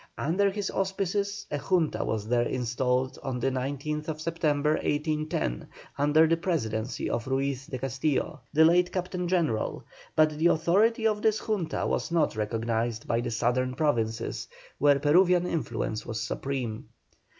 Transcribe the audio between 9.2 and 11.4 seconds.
general, but the authority of this